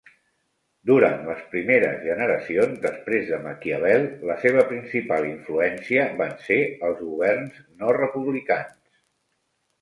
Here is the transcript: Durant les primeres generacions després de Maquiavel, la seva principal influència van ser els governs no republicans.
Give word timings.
Durant 0.91 1.19
les 1.25 1.41
primeres 1.49 1.99
generacions 2.05 2.79
després 2.85 3.27
de 3.33 3.39
Maquiavel, 3.43 4.07
la 4.31 4.39
seva 4.45 4.63
principal 4.71 5.29
influència 5.33 6.07
van 6.23 6.33
ser 6.47 6.59
els 6.89 7.05
governs 7.11 7.61
no 7.83 7.93
republicans. 8.01 8.99